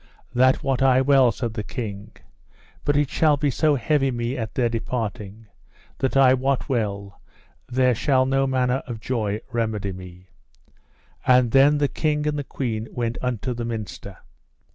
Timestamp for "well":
0.99-1.31, 6.67-7.21